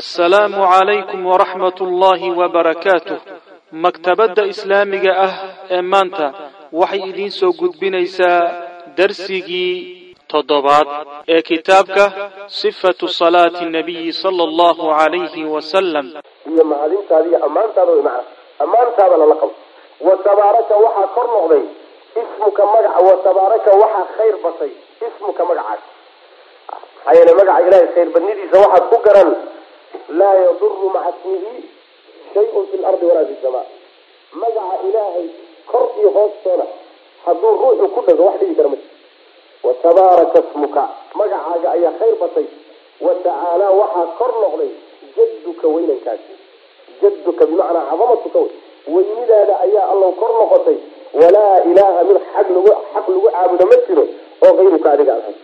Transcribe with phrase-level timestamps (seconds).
[0.00, 3.18] assalaamu calaykum waraxmat ullaahi wabarakaatuh
[3.84, 5.34] maktabadda islaamiga ah
[5.76, 6.26] ee maanta
[6.80, 8.40] waxay idiin soo gudbinaysaa
[8.98, 9.74] darsigii
[10.32, 10.88] toddobaad
[11.34, 12.04] ee kitaabka
[12.60, 16.06] sifatu salaati nabiyi sala allahu calayhi wasalam
[16.52, 18.24] iyo mahadintaada ammaantaada way macna
[18.64, 19.54] ammaantaada lala qabo.
[20.06, 21.64] Wa tabaaraka waxaa kor noqday.
[22.22, 24.72] Ismuka magaca wa tabaaraka waxaa khayr batay.
[25.06, 25.82] Ismuka magacaas
[27.04, 29.30] maxaa yeele magaca ilaahay khayr badnidiisa waxaad ku garan
[30.18, 31.64] laa yaduru maca ismihi
[32.34, 33.66] shayun fi lardi walaa fi samaa.
[34.40, 35.26] Magaca ilaahay
[35.70, 36.66] kor iyo hoostoona
[37.24, 38.88] hadduu ruuxu ku dhago wax dhigi kara ma jiro
[39.66, 40.82] wa tabaaraka ismuka
[41.18, 42.46] magacaaga ayaa khayr batay.
[43.04, 44.70] Wa tacaalaa waxaa kor noqday
[45.16, 46.32] jadduka weynankaasi.
[47.02, 48.50] Jadduka bimacnaa cadamatuka wey
[48.94, 50.78] weynidaada ayaa allow kor noqotay.
[51.20, 54.04] Walaa ilaaha mid xaq lagu xaq lagu caabudo ma jiro
[54.44, 55.34] oo kayruka adiga ahay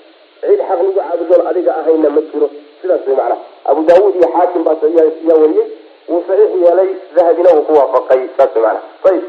[0.40, 2.48] cid xaq lagu caabudoon adiga ahayna ma jiro.
[2.80, 3.38] Sidaas way macnaha
[3.70, 5.68] abu daawuud iyo xaakim baas yaa wariyey.
[6.08, 9.24] Wuu saxiix yeelay dahabina uu ku waafaqay saas macnaha ayib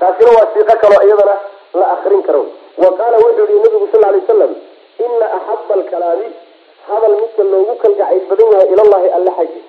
[0.00, 1.34] taasina waa siiqo kaloo iyadana
[1.80, 2.42] la akrin karo.
[2.82, 4.52] Wa qaala wuxuu yihi nabigu sal alay wasalam
[5.04, 6.28] ina axaba alkalaami.
[6.88, 9.60] Hadal midka loogu kalgacayl badan yahay ilallahi alla xaggi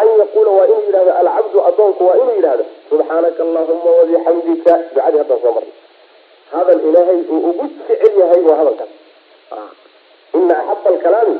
[0.00, 5.40] an yaquula waa inuu yidhahdo alcabdu adoonku waa inuu yidhahdo subxaanaka allahuma wabixamdika ducadii haddaan
[5.44, 5.72] soo marnay.
[6.52, 8.92] Hadal ilaahay uu ugu jecel yahay waa hadalkaas
[10.38, 11.36] ina axaba alkalaami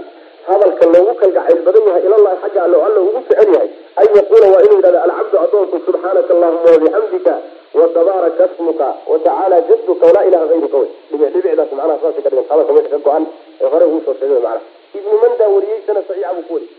[0.49, 4.63] hadalka loogu kalgacayl badan yahay ilallahi xagga alle alla ugu jecel yahay an yaquula waa
[4.67, 7.35] inuu yidhahdo alcabdu adoonku subxaanaka allahuma wabixamdika
[7.81, 12.73] watabaaraka smuka watacaala jadduka walaa ilaha ayruka wey dhibic dhibicdaas macnaha saasay ka dhigan hadalka
[12.77, 13.25] meesha ka go-an
[13.61, 14.61] ee hore uu soo sheegay macnaha.
[14.99, 16.75] Ibnu manda wariyey sana saxiixa buu ku wariyey.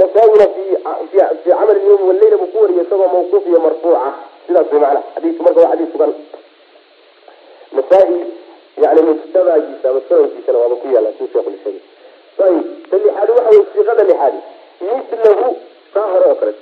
[0.00, 0.62] Nasaa-ina fi
[1.42, 4.04] fi camal yawmi waleyla buu ku wariyey isagoo mawquuf iyo marfuuca.
[4.46, 6.12] Sidaas way macnaha xadiisku marka waa xadiis sugan.
[7.72, 11.80] Nasaa-i mujtabaagiisa ama sanadkiisana waaba ku yaalla suu sheekhu sheegay
[12.36, 12.44] ta
[13.04, 14.38] lixaadi waxa wey siiqada lixaadi
[16.12, 16.52] hore oo kale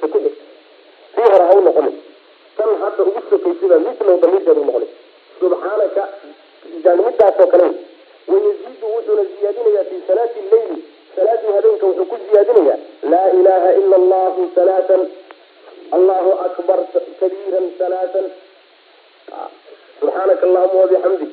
[1.14, 4.86] ta hore ha u hadda ugu sokaysada mislahu damiirkeeda u
[5.40, 6.02] subxaanaka
[7.06, 7.64] midaasoo kale
[8.28, 10.84] wayaziidu wuxuuna ziyaadinayaa fi salaati leyli
[11.16, 12.78] salaadii habeenka wuxuu ku ziyaadinayaa
[13.12, 15.02] laa ilaha ila allahu salaatan
[15.96, 16.78] allahu akbar
[17.20, 18.26] kabiiran salaatan
[20.00, 21.32] subxaanaka allahuma wabixamdik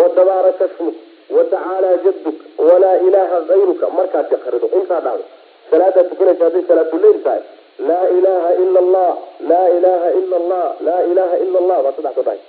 [0.00, 0.94] watabaaraka smuk
[1.36, 5.24] watacaala jaduk walaa ilaha kayruka markaasi akrido intaa dhacdo
[5.70, 7.42] salaadaa tukanaysa hadday salaatuleyl tahay
[7.88, 9.10] laa ilaha ila allah
[9.50, 12.40] laa ilaha ila allah laa ilaha ila allah baa saddex soo dhahay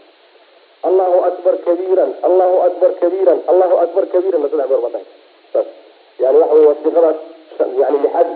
[0.84, 5.08] allahu akbar kabiiran allahu akbar kabiiran allahu akbar kabiiran ba saddex goor baa dhahay
[5.54, 5.68] saas
[6.20, 7.18] yani waxa wey waa siiqadaas
[7.82, 8.36] yani lixaadi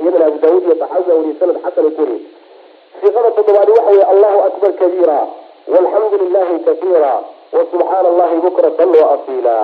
[0.00, 2.22] iyadana abu daawud iyo saxaabiga wariyey sanad xasan ay ku wariyey
[3.00, 5.18] siiqada toddobaadi waxa wey allahu akbar kabiira
[5.68, 7.12] walxamdu lilahi kasiira
[7.52, 9.56] wasubxaana allahi bukratan waasiila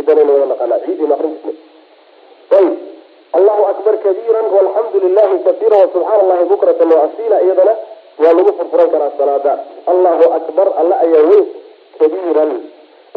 [0.00, 1.56] idanayna wada naqaanaa ciidina akrin jirnay
[2.60, 2.76] ayib
[3.38, 6.22] allahu akbar kabiira walxamdu lilahi kasiira wasubxaana
[6.94, 7.74] waasiila iyadana
[8.22, 9.52] waa lagu furfuran karaa salaada.
[9.92, 11.46] Allahu akbar alla ayaa weyn
[12.00, 12.50] kabiiran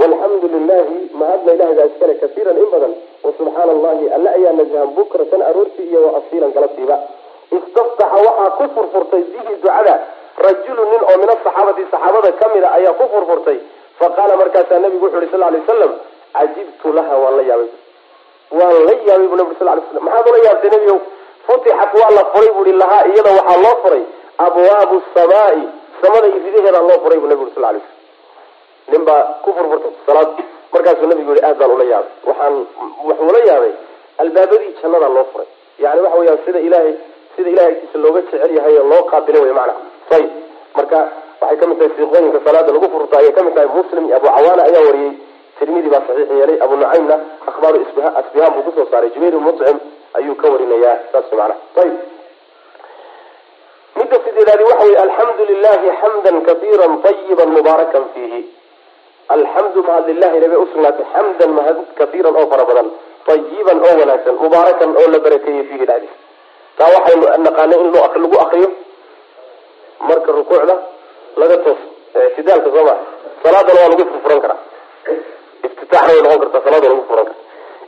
[0.02, 2.94] walxamdu lilahi mahadna ilahay baa iskale kasiiran in badan.
[3.24, 6.98] Wasubxaana allahi alla ayaa najahan bukratan aroortii iyo waasiilan galabtiiba
[7.58, 9.96] istaftaxa waxaa ku furfurtay bihi ducada.
[10.46, 13.58] Rajulu nin oo min asaxaabati saxaabada kamida ayaa ku furfurtay.
[14.00, 15.92] Faqaala markaasaa nabigu wuxu yhi sal lay slam
[16.38, 17.70] cajibtu laha waan la yaabay.
[18.60, 21.00] Waan la yaabay bu nabig sal lay slam maxaad ula yaabtay nebigow
[21.48, 24.04] futixat waa la furay buui lahaa iyada waxaa loo furay
[24.46, 25.62] abwaabu samaai
[26.02, 27.92] samada iyo ridaheedaa loo furay bu nabigu sal lay slam
[28.92, 30.30] nin baa ku furfurtay salaad.
[30.74, 32.12] Markaasuu nabigu yihi aad baan ula yaabay.
[32.28, 32.54] Waxaan
[33.08, 33.72] wuxuu la yaabay
[34.22, 35.48] albaabadii jannadaa loo furay.
[35.84, 36.94] Yani waxa weyaan sida ilahay
[37.36, 39.74] sida ilahay agtiisa looga jecel yahay oo loo qaabila wey macna.
[40.16, 40.30] Ayib
[40.76, 41.00] marka
[41.42, 44.28] waxay ka mid tahay siiqooyinka salaada lagu furta ayay ka mid tahay muslim iyo abu
[44.28, 45.14] cawaana ayaa wariyey.
[45.60, 47.16] Tirmidi baa saxiix yeelay abu nucaymna
[47.50, 47.78] akhbaaru
[48.20, 49.78] asbihaan buu ku soo saaray jubayr mucim
[50.18, 51.98] ayuu ka warinayaa saas macnaha ayib
[54.00, 58.42] midda sideedaadi waxa wey alxamdu lilahi xamdan kaiira ayiba mubaarakan fiihi.
[59.36, 61.06] Alxamdu mahad lilahi nabe usugnaatay.
[61.14, 62.88] Xamdan mahad kaiiran oo fara badan.
[63.34, 66.18] Ayiban oo wanaagsan mubaarakan oo la barakeeyey fiihi dhexdiisa
[66.78, 68.70] taa waxaynu naqaanay in lagu akriyo
[70.10, 70.76] marka rukuucda
[71.42, 71.86] laga tooso
[72.28, 73.00] ictidaalka soo maa
[73.44, 74.60] salaadana waa lagu furfuran karaa.
[75.68, 77.42] Iftitaaxna way noqon kartaa salaada lagu furfuran karaa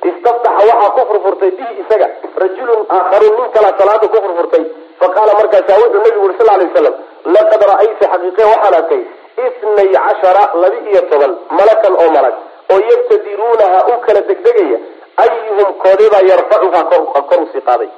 [0.09, 2.07] istaftaxa waxaa ku furfurtay bihi isaga
[2.43, 4.63] rajulun aakharuun nin kalaa salaada ku furfurtay.
[5.01, 6.95] Faqaala markaasaa wuxuu nabigu uri sal lay waslam
[7.35, 9.01] laqad ra'ayta xaqiiqe waxaan arkay
[9.47, 12.35] itnay cashara laba iyo toban malakan oo malag
[12.73, 14.77] oo yabtadiruunaha u kala degdegaya
[15.23, 16.83] ayuhum koodibaa yarfacuhaa
[17.29, 17.89] kor u sii qaaday.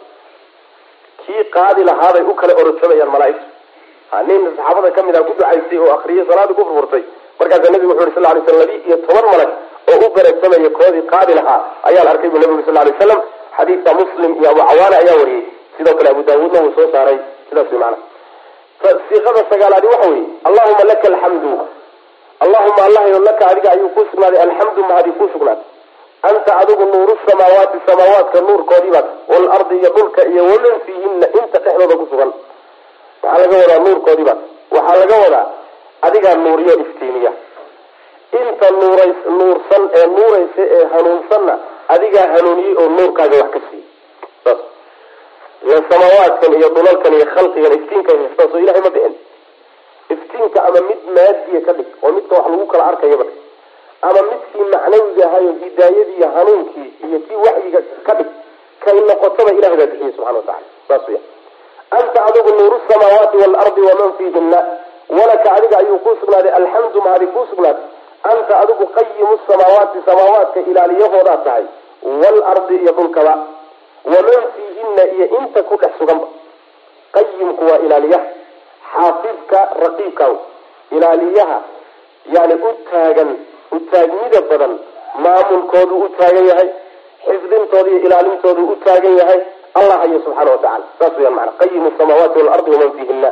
[1.26, 3.46] Kii qaadi lahaabay u kala orojamayaan malaaigtu.
[4.28, 7.04] Nin saxaabada ka mid a ku ducaystay oo akriyay salaada ku furfurtay.
[7.40, 9.50] Markaasaa nabigu wuxu yhi sal lay slam labi iyo toban malag
[9.92, 13.22] oo u bareegsamaya koodii qaadi lahaa ayaan arkay bu nabigu sal lay waslam
[13.58, 15.44] xadiidka muslim iyo abu cawaane ayaa wariyey.
[15.78, 17.18] Sidoo kale abu daawuudna wuu soo saaray.
[17.50, 17.98] Sidaas macana
[19.10, 21.52] siiqada sagaalaadi waxa weeye allahuma laka alxamdu
[22.46, 25.64] allahuma allahayo laka adiga ayuu kuu sugnaaday alxamdu mahadi kuu sugnaaday
[26.30, 31.96] anta adigu nuuru samaawaati samaawaadka nuurkoodii baad waalardi iyo dhulka iyo waman fiihina inta dhexdooda
[32.02, 32.32] ku sugan.
[33.24, 34.40] Waxaa laga wadaa nuurkoodii baad.
[34.76, 35.46] Waxaa laga wadaa
[36.08, 37.32] adigaa nuuriyo iftiimiya
[38.48, 41.56] inta nuurays nuursan ee nuuraysa ee hanuunsanna
[41.94, 43.86] adigaa hanuuniyey oo nuurkaaga wax ka siiyey.
[44.44, 44.60] Saas.
[45.66, 49.16] Ila samaawaadkan iyo dhulalkan iyo khalqigan iftiinka haystaan soo ilahay ma bixin.
[50.16, 53.38] Iftiinka ama mid maadiya ka dhig oo midka wax lagu kala arkayaba dhig
[54.08, 58.30] ama midkii macnawiga ahayo hidaayadii hanuunkii iyo kii waxyiga ka dhig
[58.84, 61.20] kay noqotaba ilahay baa bixiyey subxana watacala saas weya
[61.98, 64.60] anta adigu nuuru samaawaati waalardi waman fiihina
[65.20, 67.84] walaka adiga ayuu kuu sugnaaday alxamdu mahadi kuu sugnaaday
[68.24, 71.66] anta adigu qayimu samaawaati samaawaadka ilaaliyahoodaa tahay
[72.04, 73.34] waalardi iyo dhulkaba
[74.06, 76.28] waman fiihina iyo inta ku dhex suganba
[77.12, 78.26] qayimku waa ilaaliyaha
[78.94, 80.28] xaafidka raqiibka
[80.92, 81.58] ilaaliyaha
[82.36, 83.30] yani u taagan
[83.72, 84.80] u taagnida badan
[85.24, 86.70] maamulkoodu u taagan yahay
[87.28, 89.40] xifdintooda iyo ilaalintoodu u taagan yahay
[89.80, 93.32] allah hayo subxaana watacala saas weyaan mana qayimu samaawaati waalardi waman fiihina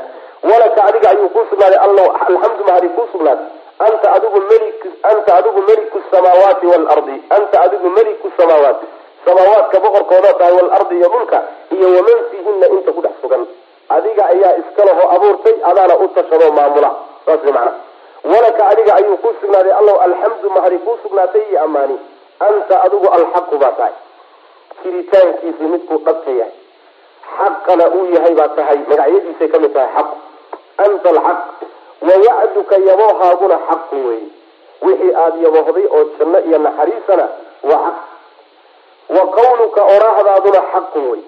[0.52, 3.46] walaka adiga ayuu kuu sugnaaday alxamdu mahadi kuu sugnaaday
[3.80, 4.80] anta adigu mlik
[5.12, 8.86] anta adigu meliku samaawaati waalardi anta adigu meliku samaawaati.
[9.25, 11.38] Samaawaadka boqorkooda tahay waalardi iyo dhulka
[11.75, 13.44] iyo waman fiihina inta ku dhex sugan.
[13.89, 16.92] Adiga ayaa iska lahoo abuurtay adaana u tashadoo maamula.
[17.25, 17.74] Saas way macana
[18.24, 21.98] walaka adiga ayuu kuu sugnaaday allow alxamdu mahadi kuu sugnaatay iyo ammaani.
[22.39, 23.94] Anta adigu alxaqu baa tahay.
[24.83, 26.54] Jiritaankiisi midkuu dhabka yahay.
[27.38, 30.16] Xaqana uu yahay baa tahay magacyadiisay ka mid tahay xaqu
[30.86, 31.39] anta alxaq
[32.01, 34.21] wa wacduka yaboohaaguna xaqu wey
[34.86, 37.25] wixii aada yaboohday oo janno iyo naxariisana
[37.63, 37.97] waa xaq.
[39.15, 41.21] Wa qawluka oraahdaaduna xaqun wey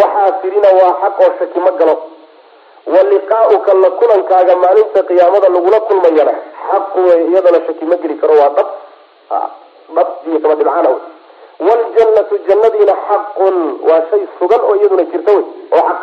[0.00, 1.96] waxaa tirina waa xaq oo shaki ma galo.
[2.86, 6.34] Wa liqaa'uka la kulankaaga maalinta qiyaamada lagula kulmayana
[6.70, 8.68] xaqu wey iyadana shaki ma geli karo waa dhab
[9.96, 10.98] dhab iyo kaba dhibcaan wey
[11.68, 13.56] waljannatu jannadiina xaqun
[13.88, 16.00] waa shay sugan oo iyaduna jirta wey oo xaq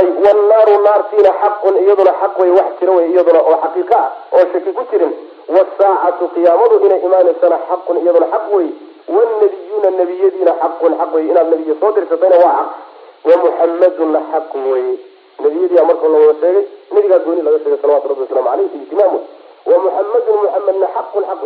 [0.00, 4.44] ayb wannaaru naartiina xaqun iyaduna xaq wey wax jira wey iyaduna oo xaqiiqa ah oo
[4.52, 5.12] shaki ku jirin.
[5.56, 8.68] Wasaacatu qiyaamadu inay imaanaysana xaqun iyaduna xaq wey
[9.16, 12.70] wannabiyuuna nebiyadiina xaqun xaq wey inaad nebiya soo dirsatayna waa xaq.
[13.28, 14.84] Wamuxamaduna xaq wey
[15.44, 16.64] nebiyadiia marka la wada sheegay
[16.94, 19.14] nebigaa gooni laga sheegay salawatu rabbi waslamu aleyh ijtimaam
[19.66, 21.40] wey wamuxamadun muxamedna xaqun xaq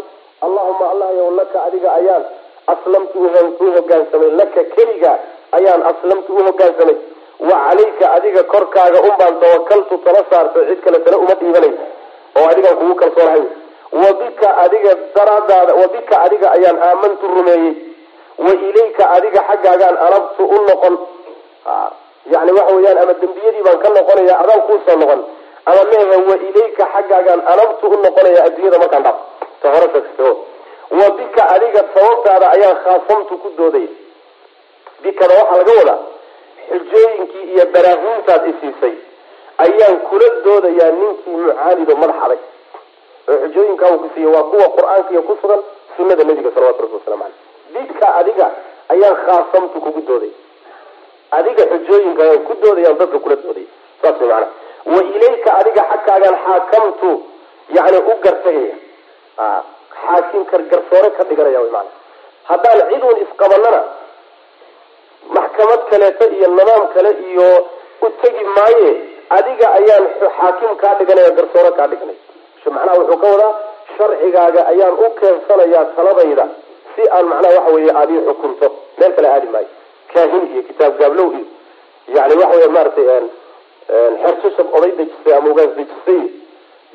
[0.47, 2.25] allahuma allah yow laka adiga ayaan
[2.73, 3.19] aslamtu
[3.65, 5.13] u hogaansamay laka keliga
[5.59, 6.97] ayaan aslamtu u hogaansamay
[7.41, 11.73] wa calayka adiga korkaaga un baan tawakaltu tala saartay cid kale tale uma dhiibanay
[12.39, 13.43] oo adigaan kugu kalsoonahay
[13.93, 17.75] wa bika adiga daraadaada wa bika adiga ayaan aamantu rumeeyey.
[18.39, 20.95] Wa ilayka adiga xaggaagaan anabtu u noqon.
[22.35, 25.21] Yani waxa weeyaan ama dembiyadii baan ka noqonaya adaan kuusoo noqon.
[25.67, 29.19] Ama mehe wa ilayka xaggaagaan anabtu u noqonaya adduunyada markaan dhaaf.
[29.63, 29.89] Ta hore
[31.55, 33.89] adiga sababtaada ayaan khaasamtu ku doodaya
[35.03, 35.99] bikada waxaa laga wadaa
[36.71, 38.95] xujooyinkii iyo baraahiintaad isiisay
[39.65, 42.41] ayaan kula doodayaa ninkii mucaanido madax adag
[43.29, 45.61] oo xujooyinkaa uu ku siiya waa kuwa qur'aankiiyo ku sugan
[45.97, 48.47] sunada nabiga salawatu rabbi waslamu caleyh bika adiga
[48.95, 50.31] ayaan khaasamtu kugu dooday.
[51.39, 53.67] Adiga xujooyinka ayaan ku doodayaan dadka kula dooday.
[54.03, 54.49] Saas way macana
[54.95, 57.11] wa ilayka adiga xagkaagaan xaakamtu
[57.77, 58.75] yani u gartagaya
[60.03, 61.91] xaakim garsoore ka dhiganaya wy maana
[62.49, 63.81] haddaan cid uun isqabanana
[65.59, 67.49] maxkamad kaleeto iyo nidaam kale iyo
[68.03, 68.91] u tegi maaye
[69.37, 70.05] adiga ayaan
[70.37, 72.19] xaakim kaa dhiganaya garsoore kaa dhiganaya
[72.75, 73.53] macnaha wuxuu ka wadaa
[73.97, 76.47] sharcigaaga ayaan u keensanayaa taladayda
[76.95, 78.67] si aan macnaha waxa weeye aad ii xukunto.
[78.99, 79.69] Meel kale aadi maayo.
[80.15, 81.47] Kaahin iyo kitaab gaablow iyo
[82.17, 83.07] yani waxa wey maaragtay
[84.23, 86.21] xersushab oday dejisay ama ugaas dejisay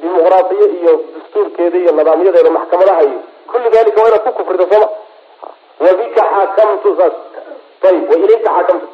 [0.01, 3.19] dimuqraadiye iyo dastuurkeeda iyo nidaamyadeeda maxkamadaha iyo
[3.51, 4.87] kulli dalika waa inaad ku kufrida sooma
[5.85, 7.13] wabika xaakamtu saas
[7.89, 8.87] ayib wa ilayka xaakamtu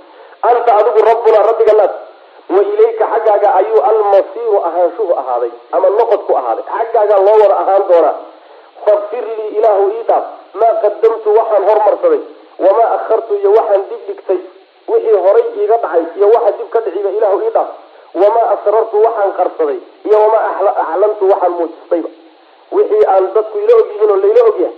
[0.50, 1.92] anta adigu rabbuna rabbiga naas
[2.56, 8.16] wa ilayka xaggaaga ayuu almasiiru ahaanshuhu ahaaday ama noqodku ahaaday xaggaagaa loo wada ahaan doonaa
[8.86, 10.24] fakfir lii ilaahu ii dhaaf
[10.62, 12.22] maa qadamtu waxaan hormarsaday
[12.66, 14.40] wamaa akhartu iyo waxaan dib dhigtay
[14.92, 17.70] wixii horay iiga dhacay iyo waxa dib ka dhiciba ilaahu ii dhaaf
[18.22, 20.44] wamaa asrartu waxaan qarsaday iyo wamaa
[20.84, 22.10] aclantu waxaan muujistayba
[22.78, 24.74] wixii aan dadku ila ogyihiin oo layla ogyahay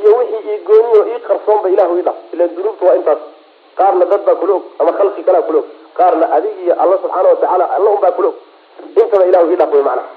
[0.00, 3.18] iyo wixii ii gooniyo ii qarsoonba ilahu ii dhaaf ila dunuubta waa intaas
[3.78, 5.64] qaarna dad baa kula og ama khalqi kalaa kula og.
[5.98, 8.34] Qaarna adig iyo alla subxaana watacaala alla unbaa kula og.
[9.00, 10.08] Intaba ilahu ii dhaaf wey macnaha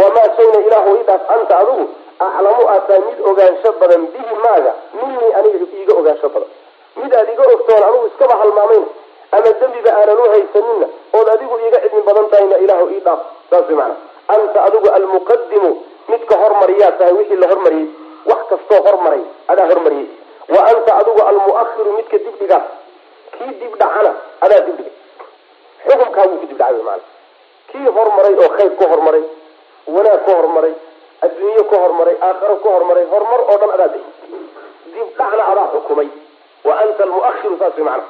[0.00, 1.04] wamaa shayna ilaahu ii
[1.34, 1.84] anta adigu
[2.26, 4.72] aclamu aad tahay mid ogaansho badan bihi maaga.
[4.98, 6.48] Minii aniga iiga ogaansho badan.
[6.96, 8.86] Mid aad iga ogtoon anugu iskaba halmaamayna
[9.36, 10.86] ama dembiba aanan u haysanina
[11.18, 13.20] ood adigu iiga cilmi badan tahayna ilaahu ii dhaaf.
[13.50, 13.96] Saas way macana
[14.34, 15.70] anta adigu almuqadimu
[16.08, 17.88] midka hormariyaa tahay wixii la hormariyey
[18.30, 20.08] wax kastoo hormaray adaa hormariyey.
[20.54, 22.62] Wa anta adigu almuahiru midka dibdhigaa
[23.38, 24.12] kii dib dhacana
[24.44, 24.90] adaa dibdhiga
[25.88, 27.04] xukumkaaguu ku dibdhacay maana
[27.70, 29.24] kii hormaray oo khayr ku hormaray
[29.94, 30.74] wanaag ku hormaray
[31.26, 34.04] adduunye ku hormaray aakharo ku hormaray horumar oo dhan adaa day
[34.94, 36.08] dib dhacna adaa xukumay.
[36.66, 38.04] Wa anta almuahiru saas way macana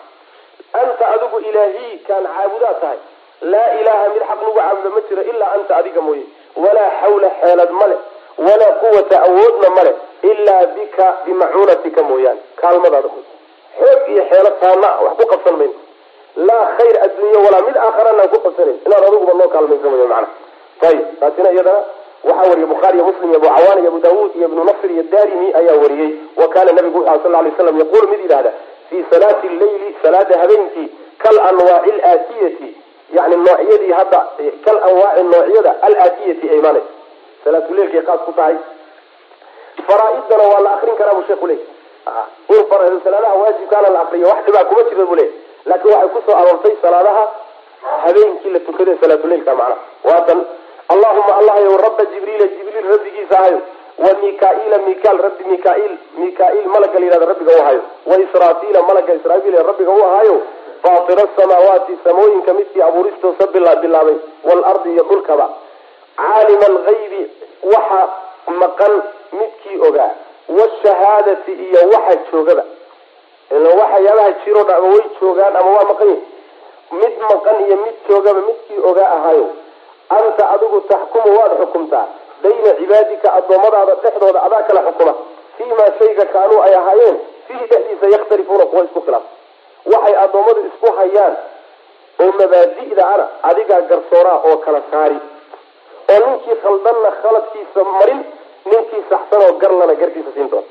[0.80, 2.98] anta adigu ilaahii kaan caabudaa tahay.
[3.52, 6.24] Laa ilaaha mid xaq lagu caabudo ma jiro ilaa anta adiga mooye.
[6.64, 7.96] Walaa xawla xeelad male
[8.46, 9.92] walaa quwata awoodna male
[10.30, 13.24] ilaa bika bimacuunatika mooyaane kaalmadaada mooy
[13.80, 15.74] xoog iyo xeelad taana wax ku qabsan mayno.
[16.48, 20.28] Laa khayr adduunye walaa mid aakharana aan ku qabsanayn inaad adiguba noo kaalmaysa mooye macana
[20.88, 21.80] ayib taasina iyadana
[22.28, 25.02] waxaa wariyay bukhaari iyo muslim iyo abu cawaan iyo abu daawuud iyo ibnu nasr iyo
[25.14, 28.52] darimi ayaa wariyey wa kaana nabigu wuxu sal lay slam yaquulu mid yidhahda
[28.90, 30.88] fi salaati leyli salaada habeenkii
[31.24, 32.68] kal anwaaci alaatiyati
[33.16, 34.20] yani noocyadii hadda
[34.64, 36.88] kal anwaaci noocyada alaatiyati ee imaanaysa
[37.44, 38.56] salaatuleilkay qaas ku tahay.
[39.86, 41.58] Faraa-idana waa la akrin karaa buu sheeku leey
[43.04, 45.16] salaadaha waajibkaana la akriyo wax dhibaa kuma jira buu
[45.66, 47.24] laakiin waxay ku soo aroortay salaadaha
[48.04, 49.80] habeenkii la tukade salaatuleilka macnaha.
[50.04, 50.44] Waatan
[50.88, 53.60] allahuma allah yow rabba jibriila jibriil rabbigiisa ahayo.
[53.98, 57.82] Wa mikaila mikaal rabbi mikail mikail malaga la yihahdo rabbiga u ahayo.
[58.06, 60.42] Wa israafiila malaga israafiil ee rabbiga u ahayo.
[60.82, 65.48] Faatira asamaawaati samooyinka midkii abuuristoosa bilaabay waalardi iyo dhulkaba.
[66.16, 67.30] Caalima algaybi
[67.62, 68.08] waxa
[68.46, 70.10] maqan midkii ogaa
[70.48, 72.64] washahaadati iyo waxa joogaba
[73.50, 76.24] waxyaabaha jiro dha ama way joogaan ama waa maqan yihiin
[77.00, 79.46] mid maqan iyo mid joogaba midkii ogaa ahayo
[80.16, 82.06] anta adigu taxkumu waad xukumtaa
[82.42, 85.14] bayna cibaadika addoommadaada dhexdooda adaa kala xukuma
[85.58, 89.22] fiimaa shayga kaanuu ay ahaayeen fiihi dhexdiisa yakhtalifuuna kuwa isku khilaaf
[89.92, 91.36] waxay addoommadu isku hayaan
[92.24, 95.18] oo mabaadi'da ana adigaa garsooraa oo kala saari
[96.14, 98.20] oo ninkii khaldanna khaladkiisa marin
[98.70, 100.66] ninkii saxsan oo garlana garkiisa siin doona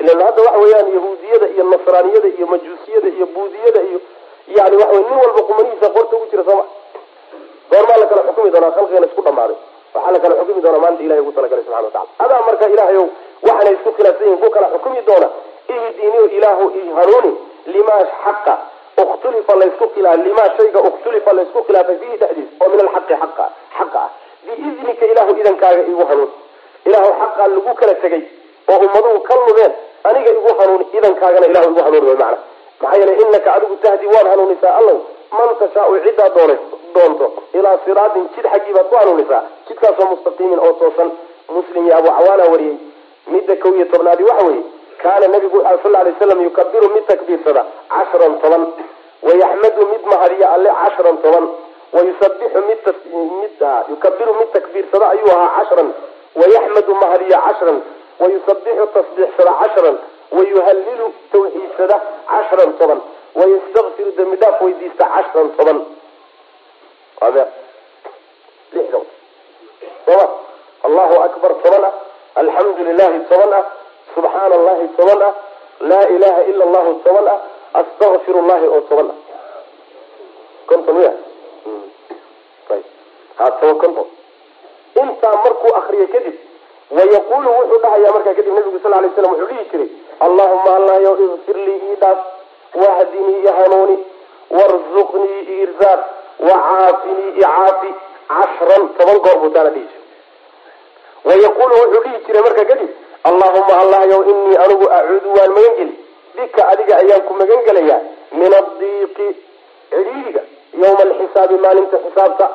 [0.00, 4.00] ilan hadda waxa weeyaan yahuudiyada iyo nasraaniyada iyo majuusiyada iyo buudiyada iyo
[4.56, 6.64] yani waxa wey nin walba qumanihiisa qorta ugu jira sooma.
[7.70, 9.56] Goormaa la kala xukumi doonaa khalqigan isku dhamaaday
[9.94, 13.06] waxaa la kala xukumi doonaa maanta ilahay ugu talagalay subxana watacala adaa marka ilaahayow
[13.48, 15.28] waxaanay isku khilaafsan yihiin ku kala xukumi doona
[15.74, 17.32] ihdini ilaahu i hanuuni
[17.74, 18.54] limaa xaqa
[19.02, 23.46] ukhtulifa laysku khilaa limaa shayga ukhtulifa laysku khilaafay fiihi dhexdiis oo min alxaqi xaqa
[23.78, 23.98] xaqa.
[23.98, 24.10] Ah
[24.56, 26.30] biidnika ilaahu idankaaga igu hanuun
[26.86, 28.22] ilaahu xaqaa lagu kala tegay
[28.68, 29.72] oo ummaduhu ka lumeen
[30.04, 32.38] aniga igu hanuuni idankaagana ilahu igu hanuuni macna.
[32.80, 34.98] maxaa yeelay inaka adigu tahdi waad hanuunisaa allow
[35.38, 36.56] man tashaau ciddaa doona
[36.94, 41.10] doonto ilaa siraatin jid xaggii baad ku hanuunisaa jidkaasoo mustaqiimin oo toosan
[41.56, 42.76] muslim iyo abu cawaana wariyey.
[43.26, 44.62] Midda kow iyo tobnaadi waxa weeye
[45.02, 48.62] kaana nabigu sal lay slam yukabiru mid takbiirsada cashran toban.
[49.22, 51.44] Wayaxmadu mid mahadiya alle cashran toban.
[51.92, 52.80] Wayusabixu mid
[53.40, 55.88] mid yukabiru mid takbiirsada ayuu ahaa cashran
[56.34, 57.78] wayaxmadu mahadiya cashran
[58.20, 59.96] wayusabixu tasbiixsada cashran
[60.36, 61.96] wayuhalilu tawxiidsada
[62.30, 63.00] cashran toban
[63.34, 65.78] wayastakfiru dembi dhaaf weydiista cashran toban
[70.06, 70.26] soma
[70.86, 71.94] allahu akbar toban ah
[72.40, 73.64] alxamdu lilahi toban ah
[74.14, 75.32] subxaana allahi toban ah
[75.90, 77.38] laa ilaha ila allahu toban ah
[77.80, 79.18] astakfir llahi oo toban ah
[80.68, 81.12] konton miya
[83.38, 84.06] ha toban konton
[85.02, 86.36] intaa markuu akriyo kadib
[86.96, 89.88] wayaqulu wuxuu dhahayaa markaa kadib nabigu sal lay slam wuxuu dhihi jiray
[90.26, 92.18] allahuma allayo ikfir lii ii dhaaf
[92.82, 93.98] wahdinii i hanuuni
[94.58, 95.66] warzuqnii i
[96.48, 97.94] wacaafinii i caafi
[98.28, 100.04] cashran toban goor buu taana dhihi jiray.
[101.24, 102.90] Wayaqulu wuxuu dhihi jiray markaa kadib
[103.24, 105.94] allahuma allahyow inii anigu acuudu waan magan geli
[106.36, 108.00] bika adiga ayaan ku magan gelayaa
[108.32, 109.28] min adiiqi
[109.90, 110.42] cidhiiriga
[110.82, 112.46] yawma alxisaabi maalinta xisaabta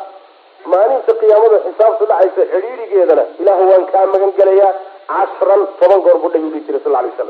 [0.71, 4.71] maalinta qiyaamada xisaabtu dhacaysa cidhiirigeedana ilaahu waan kaa magan gelayaa
[5.11, 7.29] cashran toban goor buu nabigu dhihi jiray sal lay slam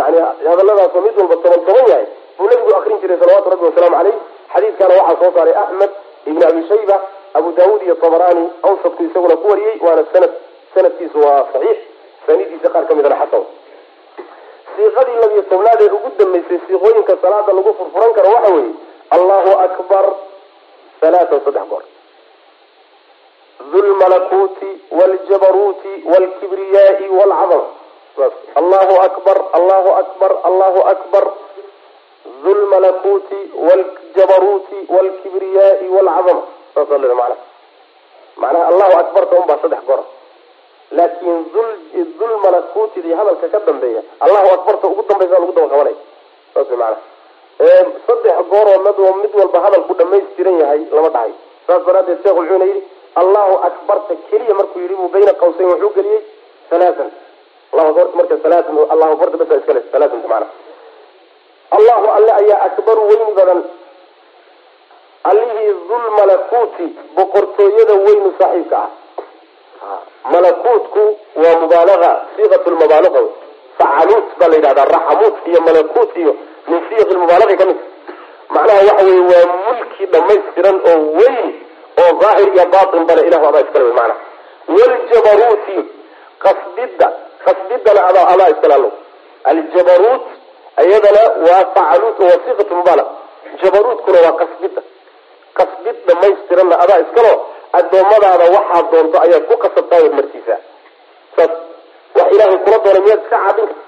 [0.00, 0.18] yani
[0.50, 2.06] hadaladaasoo mid walba toban toban yahay
[2.38, 4.16] buu nabigu akrin jiray salawatu rabbi wasalaamu caleyh
[4.54, 5.90] xadiidkana waxaa soo saaray axmed
[6.30, 6.96] ibn abi shayba
[7.40, 10.32] abu daawud iyo tabarani awsadku isaguna ku wariyey waana sanad
[10.74, 11.78] sanadkiisu waa saxiix.
[12.26, 13.44] Sanidiisa qaar ka midana xasan.
[14.76, 18.70] Siiqadii labiyo tobnaad ee ugu dambeysay siiqooyinka salaada lagu furfuran karo waxa weeye
[19.16, 20.04] allahu akbar
[21.08, 21.82] alaatan saddex goor
[23.72, 27.66] dulmalakuuti wljabaruuti wlkibriyaai wlcadama
[28.60, 31.24] allahu akbar allahu akbar allahu akbar
[32.44, 33.38] dulmalakuuti
[33.68, 36.42] wljabaruuti wlkibriyaai wlcadama
[36.74, 37.36] saasa le mana
[38.36, 40.02] macnaha allahu akbarta un baa saddex goor
[40.90, 41.46] laakin
[42.18, 45.96] dulmalakuutidii hadalka ka dambeeya allahu akbarta ugu dambaysa lagu daba qabanaya
[46.54, 46.96] saas macana
[48.06, 51.32] saddex gooroo mid walba hadalku dhamaystiran yahay lama dhahay
[51.66, 52.82] saas daraadeed sheekh wuxuuna yidhi
[53.20, 56.22] allahu akbarta keliya markuu yidhi buu bayna qawsayn wuxuu geliyey
[56.70, 57.10] akbarta
[58.18, 58.76] marka halaatan
[61.76, 63.60] allahu alle ayaa akbaru weyni badan.
[65.30, 70.00] Allihii dul malakuuti boqortooyada weynu saaxiibka ah.
[70.32, 71.02] Malakuutku
[71.42, 73.20] waa mubaalaga siiqat lmubaalaga
[73.78, 76.32] facaluut baa la yidhahdaa raxamuut iyo malakuut iyo
[76.68, 77.78] min siiq lmubaalaga ka mid.
[78.54, 81.46] Macnaha waxa weye waa mulki dhamaystiran oo weyn
[82.00, 84.14] oo daahir iyo batin bale ilahu adaa iskale wey maana
[84.68, 85.76] wljabaruuti
[86.44, 87.08] qasbidda
[87.46, 88.90] qasbidana adaa adaa iskale allo
[89.50, 90.24] aljabaruut
[90.86, 93.10] iyadana waa facaluut oo waa mubaalaga
[93.62, 94.82] jabaruutkuna waa qasbidda
[95.58, 97.32] qasbid dhamaystiranna adaa iskalo
[97.78, 100.60] addoommadaada waxaad doonto ayaad ku qasabtaa waad marsiisaa
[101.36, 101.52] saas
[102.16, 103.80] wax ilaahay kula doonay miyaad iska caabin karta?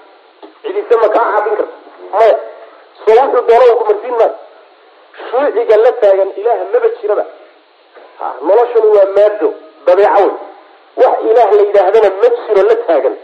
[0.63, 1.75] Cidise ma kaa caabin karta?
[2.13, 2.35] Maya
[3.05, 4.35] soo wuxuu doona ku marsiin maayo.
[5.29, 7.25] Shuuciga la taagan ilaah maba jiraba
[8.19, 9.49] ha noloshanu waa maado
[9.87, 13.15] dabeeco wey wax ilaah la yidhaahdana ma jiro la taagan.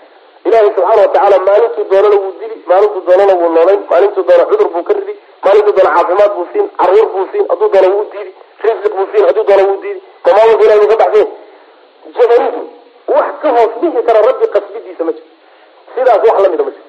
[0.48, 4.83] Ilaahay subxaana watacaala maalintuu doonana wuu dili maalintuu doonana wuu noolayn maalintuu doona cudur buu
[4.88, 5.13] ka ridi
[5.45, 8.31] maalintuu doona caafimaad buu siin carruur buu siin hadduu doona wuu diidi
[8.65, 10.01] risiq buu siin hadduu doona wuu diidi.
[10.25, 11.27] Mamaalku ilahay ka baxsanya
[12.17, 12.62] jabaruudu
[13.15, 15.27] wax ka hoos dhigi kara rabbi qasbidiisa ma jiro.
[15.93, 16.86] Sidaas wax lamida ma jiro.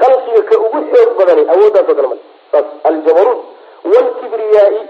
[0.00, 2.22] Khalqiga ka ugu xoog badani awooddaasoo kale male
[2.52, 3.40] saas aljabaruud
[3.92, 4.80] wlkibriyaai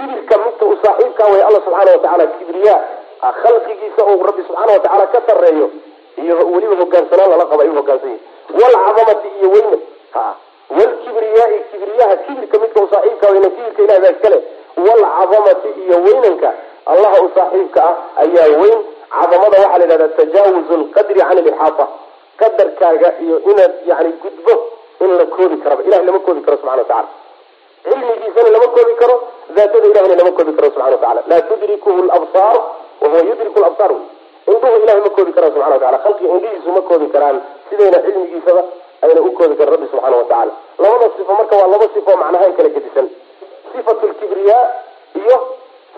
[0.00, 2.76] kibirka midka u saaxiibkaa way alla subxaana watacaala kibriya
[3.42, 5.66] khalqigiisa uu rabbi subxaana watacaala ka sareeyo
[6.22, 8.10] iyo weliba hogaansanaan lala qaba ayuu hogaansan
[8.60, 9.80] yahay wlcadamati iyo weynan
[10.14, 10.24] ha
[10.78, 14.38] wlkibriyaai kibriyaha kibirka midka u saaxiibka weyna kibirka ilahi baa iskale.
[14.84, 16.50] Wlcadamati iyo weynanka
[16.92, 18.78] allaha u saaxiibka ah ayaa weyn.
[19.14, 21.86] Cadamada waxaa la yidhahdaa tajaawuzu lqadri can lixaata
[22.40, 24.54] qadarkaaga iyo inaad yani gudbo
[25.04, 27.08] in la koobi karaba ilahi lama koobi karo subxana watacala
[27.84, 29.16] cilmigiisana lama koobi karo
[29.56, 32.56] daatada ilahina lama koobi karo subxana watacala laa tudrikuhu labsaar
[33.02, 33.92] wahuwa yudriku labsaar
[34.52, 37.36] indhuhu ilahay ma koobi karaan subxana watacala khalqiga indhihiisu ma koobi karaan
[37.70, 38.62] sidayna cilmigiisaba
[39.04, 40.52] ayna u koobi karan rabbi subxaana watacala
[40.84, 43.06] labada sifo marka waa laba sifo macnahaan kala gedisan
[43.72, 44.64] sifatu lkibriyaa
[45.22, 45.36] iyo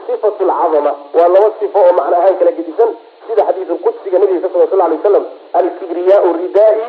[0.07, 2.91] sifatu lcadama waa laba sifo oo macna ahaan kala gedisan
[3.27, 5.25] sida xadiidu qudsiga nabiga ka sugan sal lay slam
[5.61, 6.89] alkibriyaau ridaa'i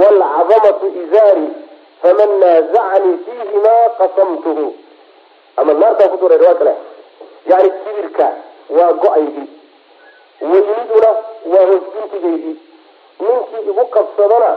[0.00, 1.46] waalcadamatu izaari
[2.02, 4.66] faman naazacanii fiihimaa qasamtuhu
[5.56, 6.74] ama naartaa ku dureer waa kale
[7.50, 8.26] yani kibirka
[8.76, 9.48] waa go'aydii
[10.52, 11.10] weyniduna
[11.52, 12.56] waa hoosguntigaydii
[13.24, 14.50] ninkii igu qabsadana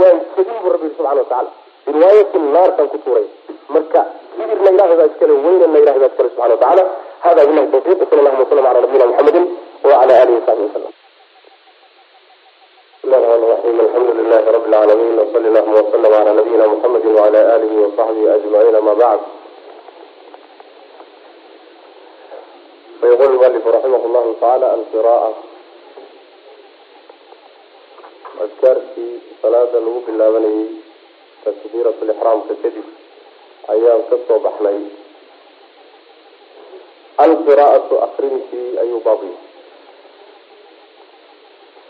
[0.00, 1.50] waan jebin bu rabbi subxana watacala
[1.94, 3.26] riwaayati naartan ku tuuray
[3.74, 4.00] marka
[4.36, 6.84] kibirna ilahay baa iskale weynana ilahay baa iskale subxana wa tacala
[7.24, 9.44] hada bilahi tawfiq sala allahuma wasalam ala nabiyina muxamedin
[9.88, 10.92] wa alihi wasaxbihi wasalam
[13.15, 18.35] الرحمن الرحيم الحمد لله رب العالمين وصلى اللهم وسلم على نبينا محمد وعلى آله وصحبه
[18.35, 19.19] أجمعين ما بعد
[23.01, 25.33] فيقول المؤلف رحمه الله تعالى القراءة
[28.41, 30.65] أذكارتي صلاة لغو بالله
[31.45, 32.41] تكبيرة الإحرام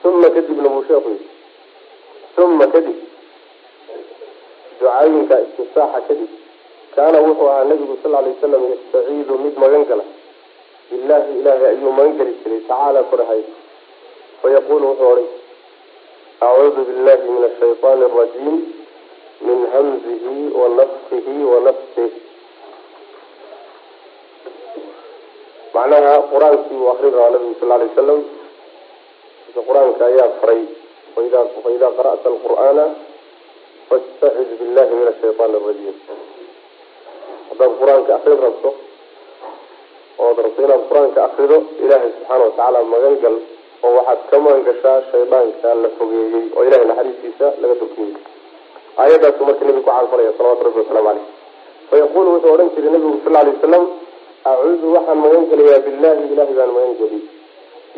[0.09, 1.25] uma kadibna buu sheeku yii
[2.45, 2.97] uma kadib
[4.81, 6.31] ducaayiinka istifaaxa kadib
[6.97, 10.05] kaana wuxuu ahaa nabigu sal lay wasalam yastaciidu mid magan gala
[10.91, 13.43] billaahi ilaahay ayuu magan geli jiray tacaala korahay
[14.43, 15.27] fayaquulu wuxuu odhan
[16.47, 18.57] acuudu billahi min ashayطaani arajiim
[19.49, 22.11] min hamzihi wa nafkihi wa nafsih
[25.75, 28.21] macnaha qur'aankii uu akrin rabaa nabigu sal lay wasalam
[29.57, 30.63] marka qur'aanka ayaa faray.
[31.17, 32.85] Faidaa qara'ta alqur'aana
[33.89, 35.97] fastacid billahi min ashayaan arajiim
[37.49, 38.71] haddaad qur'aanka akrin rabto
[40.19, 43.35] ood rabto inaad qur'aanka akrido ilaahay subxaana watacaala magangal
[43.85, 48.13] oo waxaad ka magangashaa shaydaanka la fogeeyey oo ilahay naxariistiisa laga dukiyey
[49.01, 51.27] aayadaasu marka nabigu ku caanfalaya salawatu rabbi wasalaamu caleyh
[51.91, 53.85] fayaqulu wuxuu odhan jiray nabigu sal ly wasalam
[54.51, 57.23] acuudu waxaan magan gelayaa billahi ilahay baan magan geliy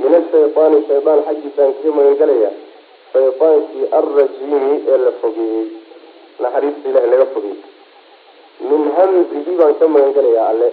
[0.03, 2.55] min ashaytaani shaydaan xaggiisaan kaga magangelayaa
[3.13, 5.67] shaydaankii alrajiimi ee la fogeeyey.
[6.43, 7.61] Naxariista ilahay laga fogeeyey
[8.71, 10.69] min hamzihi baan ka magangelayaa alle.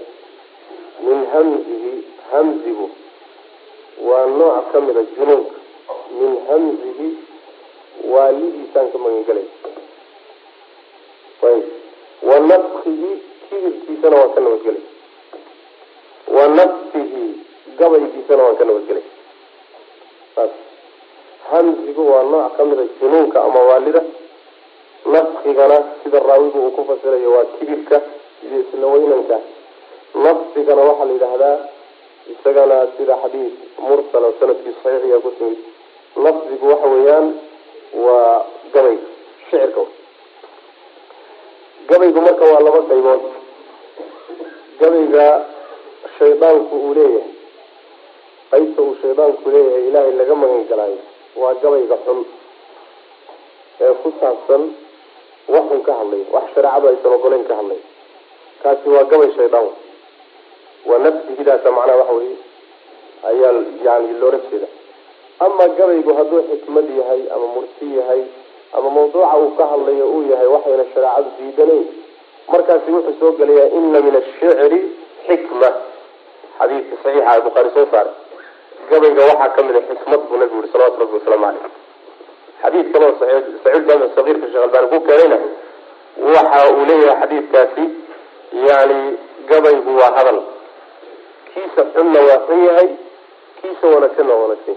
[1.08, 1.94] Min hamzihi
[2.32, 2.88] hamzigu.
[4.08, 5.56] Waa nooc ka mida junuunka
[6.20, 7.08] min hamzihi
[8.14, 9.50] waalidiisaan ka magangelaya
[11.50, 11.66] ayb
[12.30, 13.10] wa nafkihi
[13.50, 14.84] kibirkiisana waan ka nabadgelay.
[16.36, 17.24] Wa nafsihi
[17.80, 19.04] gabaygiisana waan ka nabadgelay
[21.52, 24.02] hamzigu waa nooc ka mida junuunka ama waalida.
[25.06, 28.02] Nafkigana sida raawigu uu ku fasirayo waa kibirka
[28.46, 29.38] iyo isla weynanka.
[30.24, 31.58] Nafsigana waxaa la yidhaahdaa
[32.34, 33.54] isagana sida xadiis
[33.88, 35.60] mursal oo sannadkii saxiixiya ku timid.
[36.26, 37.28] Nafsigu waxa weeyaan
[38.06, 39.08] waa gabayga
[39.50, 39.82] shicirka
[41.90, 43.22] gabaygu marka waa laba qaybood.
[44.80, 45.26] Gabayga
[46.18, 47.34] shaydaanku uu leeyahay
[48.52, 51.00] qaybta uu shaydaanku leeyahay ilaahay laga magan galaayo
[51.42, 52.20] waa gabayga xun
[53.86, 54.64] ee ku saabsan
[55.56, 57.80] waxun ka hadlay wax shareecadu aysan ogoleyn ka hadlay.
[58.64, 59.68] Kaasi waa gabay shaydaan
[60.90, 62.36] waa nafsigidaasa macnaha waxa weye
[63.30, 63.52] ayaa
[63.88, 64.68] yani loola jeeda
[65.46, 68.22] ama gabaygu hadduu xikmad yahay ama murti yahay
[68.78, 71.86] ama mawduuca uu ka hadlayo uu yahay waxayna shareecadu diidanayn.
[72.54, 74.80] Markaasi wuxuu soo gelayaa ina min ashicri
[75.28, 75.70] xikma
[76.60, 78.14] xadiidka saxiixa bukhaari soo saaray
[78.92, 81.72] gabayga waxaa ka mid a xikmad buu nabigu yihi salawatu rabbi wasalaamu caleyh
[82.64, 85.38] xadiid kaloo saciid jaamic sagiirka sheekh albani ku keenayna
[86.36, 87.84] waxa uu leeyahay xadiidkaasi
[88.68, 89.00] yani
[89.50, 90.38] gabaygu waa hadal.
[91.54, 92.88] Kiisa xunna waa xun yahay
[93.62, 94.76] kiisa wanaagsanna waa wanaagsan.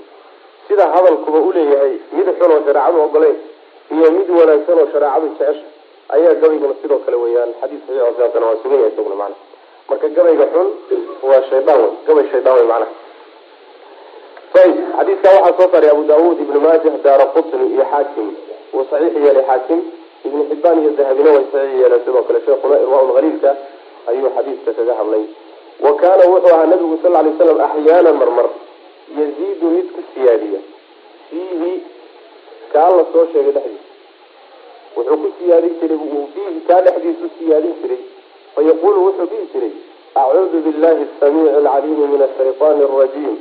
[0.68, 3.36] Sida hadalkuba uleeyahay mid xun oo shareecadu ogoleyn
[3.94, 5.66] iyo mid wanaagsan oo shareecadu jecesha
[6.16, 9.36] ayaa gabayguna sidoo kale weyaan xadiis saxiix oo sidaasana waa sugan yahay isaguna macana
[9.88, 10.68] marka gabayga xun
[11.30, 12.92] waa shaydaan wey gabay shaydaan wey macnaha
[14.54, 18.28] ayb xadiiskaa waxaa soo saaray abu daawuud ibnu maajah daara qutni iyo xaakim
[18.74, 19.80] uu saxiix yeelay xaakim
[20.26, 23.50] ibnu xibaan iyo dahabina way saxiix yeeleen sidoo kale sheekuna irwaa haliilka
[24.10, 25.24] ayuu xadiiska kaga hadlay.
[25.84, 28.46] Wa kaana wuxuu ahaa nabigu sal lay slam axyaanan marmar
[29.18, 30.60] yaziidu mid ku siyaadiya.
[31.30, 31.72] Fiihi
[32.72, 33.86] kaa la soo sheegay dhexdiisa.
[34.96, 35.98] Wuxuu ku siyaadin jiray
[36.34, 38.00] fiihi kaa dhexdiisu siyaadin jiray.
[38.54, 39.72] Fayaqulu wuxuu dhihi jiray
[40.14, 43.36] acuudu billahi asamiici alcaliimi min ashayطaani alrajiim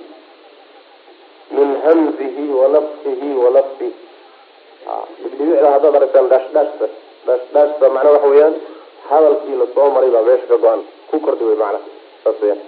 [1.56, 3.92] min hamzihi wanafsihi wanafsih
[5.22, 6.88] dhibdhibicda haddaad aragtaan dhaashdhaashta
[7.28, 8.56] dhaashdhaashta macnaa waxa weeyaan
[9.10, 10.82] hadalkii la soo maray baa meesha ka go-an
[11.12, 11.80] ku kordhi wey macna
[12.24, 12.62] saas weyaan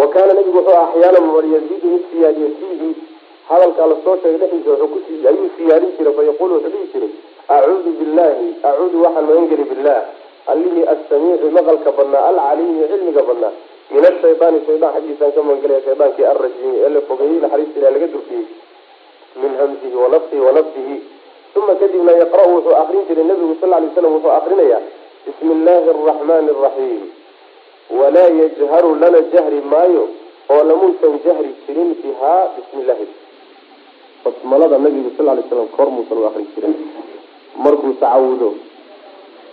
[0.00, 2.90] wa kaana nabigu wuxuu axyaana mar yaziidu mid siyaadiya fiihi
[3.50, 7.12] hadalkaa la soo sheegay dhexdiisa wuxuu ku ayuu siyaadin jiray fayaqulu wuxuu dhihi jiray
[7.56, 9.98] acuudu billahi acuudu waxaan magangeli billah
[10.52, 13.52] allihii assamiici maqalka badnaa alcaliimi cilmiga badnaa
[13.92, 18.44] min ashaydaani shaydaan xaggiisaan ka magangelaya shaydaankii alrajiimi ee la fogeeyey naxariista ilah laga durkiyey.
[19.42, 20.96] Min hamzihi wanafsihi wanafsihi
[21.56, 24.80] uma kadibna yaqra' wuxuu akrin jiray nabigu sal lay slam wuxuu akrinayaa
[25.26, 27.02] bismi illaahi araxmaani araxiim
[28.00, 30.04] walaa yajharu lana jahri maayo
[30.54, 33.06] oo lamuusan jahri jirin bihaa bismi illahi
[34.24, 36.74] basmalada nabigu sal lay slam kor muusan u akrin jirin.
[37.64, 38.48] Markuu tacawudo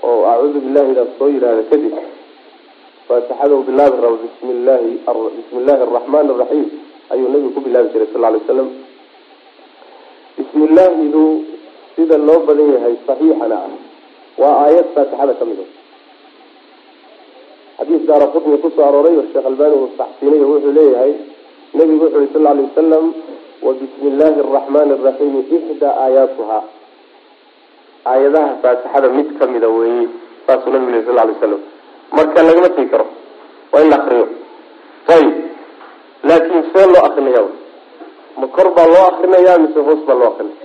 [0.07, 1.93] oo acuudu billahidaas soo yidhaahda kadib
[3.09, 4.91] faatixada u bilaabi rabo bismi llahi
[5.37, 6.67] bismi illaahi araxmaani araxiim
[7.09, 8.69] ayuu nabigu ku bilaabi jiray sal lay slam
[10.37, 11.23] bismi illaahidu
[11.95, 13.71] sida loo badan yahay saxiixana ah.
[14.41, 15.65] Waa aayad faatixada ka mid a
[17.79, 21.13] xadiis daara qutni ku soo arooray oo sheekh albani uu saxsiinay wuxuu leeyahay
[21.73, 23.05] nabigu wuxu yhi sal lay wasalam
[23.65, 26.59] wa bismi illaahi araxmaani araxiimi ixdaa aayaatuha.
[28.11, 30.07] Aayadaha faatixada mid kamida weeye
[30.45, 31.61] saasuu nabigu yiri sal lay slam
[32.17, 33.05] marka lagama tegi karo
[33.71, 34.25] waa in la akriyo
[35.15, 35.35] ayib.
[36.29, 37.41] Laakin see loo akrinaya
[38.39, 40.57] ma kor baa loo akrinaya mise hoos baa loo akrinaya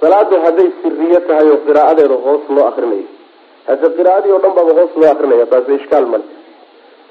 [0.00, 3.06] salaadu hadday siriyo tahay oo qiraa'adeeda hoos loo akrinayo
[3.68, 6.24] hadda qiraa'adii oo dhan baaba hoos loo akrinaya taasi ishkaal male.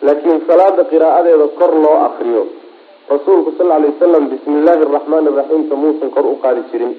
[0.06, 2.44] Laakiin salaada qiraa'adeeda kor loo akriyo
[3.12, 6.94] rasuulku sal alay wasalam bismi illaahi araxmaani araxiimka muusan kor u qaadi jirin.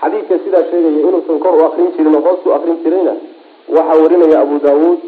[0.00, 3.14] Xadiidka sidaa sheegaya inuusan kor u akrin jirin oo hoos u akrin jirayna
[3.68, 5.00] waxaa warinaya abu daawuud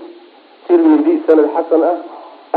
[0.67, 1.97] tirmidi sanad xasan ah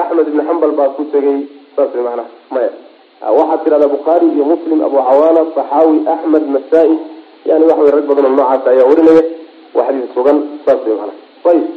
[0.01, 2.71] axmed ibni xambal baa ku tegay saas way macnaha maya.
[3.19, 6.95] Waxaad tidhahdaa bukhaari iyo muslim abu cawaana saxaawi axmed nasaa-i
[7.45, 9.23] yani waxa wey rag badan oo noocaas ayaa warinaya
[9.75, 11.17] waa xadiis sugan saas way macnaha.
[11.49, 11.67] Ayib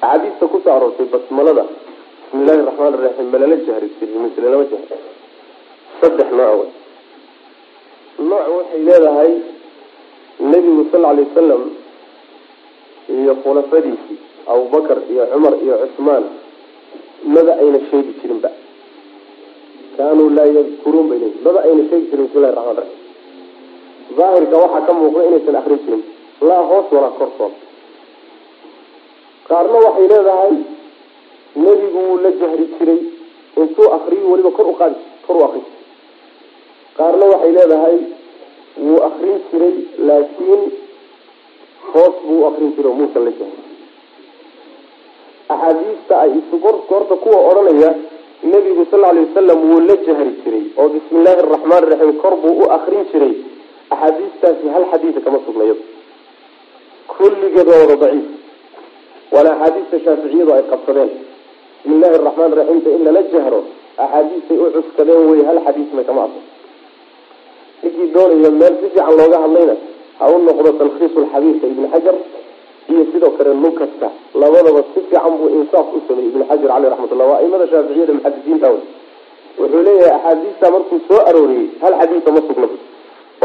[0.00, 1.64] axaadiista ku soo aroortay basmalada
[2.22, 3.88] bismi illahi raxmaan iraxiim ma lala jahri
[4.22, 4.98] mise jahri
[6.00, 6.68] saddex nooc wey
[8.30, 9.32] nooc waxay leedahay
[10.40, 11.62] nebigu sal alay wasalam
[13.08, 14.18] iyo khulafadiisii
[14.52, 16.24] abubakar iyo cumar iyo cusmaan
[17.34, 18.50] maba ayna sheegi jirinba.
[19.96, 23.04] Kaanuu laa yadkuruun bay maba ayna sheegi jirin bismillahi raxmaan raxiim
[24.18, 26.02] daahirka waxaa ka muuqda inaysan akrin jirin
[26.48, 27.54] laa hoos walaa kortood
[29.48, 30.52] qaarna waxay leedahay
[31.64, 33.00] nebigu wuu la jahri jiray
[33.60, 35.82] intuu akriyo weliba kor u qaadi kor u akrin jiray.
[36.98, 37.96] Qaarna waxay leedahay
[38.86, 39.74] wuu akrin jiray
[40.08, 40.62] laakiin
[41.96, 43.64] hoos buu akrin jiray oo muusan la jahrin
[45.54, 46.56] axaadiista ay isu
[46.90, 47.90] horta kuwa odhanaya
[48.52, 52.54] nebigu sal alay wasalam wuu la jahri jiray oo bismi illaahi araxmaan iraxiim kor buu
[52.62, 53.34] u akrin jiray.
[53.94, 55.82] Axaadiistaasi hal xadiida kama sugnayado
[57.12, 58.24] kulligeed waa wada daciif.
[59.32, 61.10] Waana axaadiista shaaficiyadu ay qabsadeen.
[61.84, 63.60] Bismi illahi araxmaan raxiimta in lala jahro
[64.04, 66.40] axaadiistay u cuskadeen wey hal xadiisna kama aqo
[67.82, 69.74] ninkii doonaya meel si fiican looga hadlayna
[70.18, 72.14] ha u noqdo talkhiisu lxabiibka ibni xajar
[72.92, 74.08] iyo sidoo kale nukasta
[74.42, 78.66] labadaba si fiican buu insaaf u sameeyey ibn xajar caleyh raxmatullah waa aimada shaaficiyada muxadisiinta
[78.72, 78.80] wey
[79.60, 82.68] wuxuu leeyahay axaadiista markuu soo arooriyey hal xadiisa ma sugna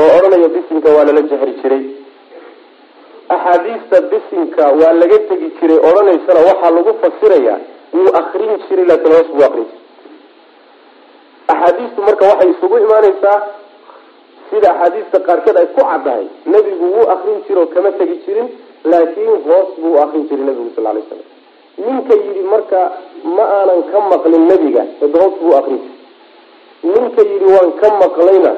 [0.01, 1.84] oo odhanaya bisinka waa lala jahri jiray.
[3.36, 7.60] Axaadiista bisinka waa laga tegi jiray odhanaysana waxaa lagu fasirayaa
[7.95, 9.79] wuu akrin jiray laakiin hoos buu akrin jiray.
[11.53, 13.38] Axaadiistu marka waxay isugu imaaneysaa
[14.51, 18.47] sida axaadiista qaarkeed ay ku caddahay nebigu wuu akrin jiro kama tegi jirin
[18.91, 21.23] laakiin hoos buu akrin jiray nabigu sal lay slam
[21.85, 22.79] ninka yidhi marka
[23.35, 25.99] ma aanan ka maqlin nebiga hada hoos buu akrin jiray.
[26.93, 28.51] Ninka yidhi waan ka maqlayna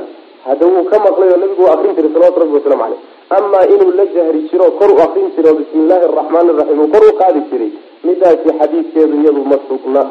[0.47, 3.01] hada wuu ka maqlay oo nabigu akrin jiray salawatu rabbi waslamu caleyh
[3.37, 7.03] amaa inuu la jahri jiro kor u akrin jiro bismi illaahi araxmaani iraxiim uu kor
[7.09, 7.71] u qaadi jiray
[8.07, 10.01] midaasi xadiidkeedu iyadu ma sugna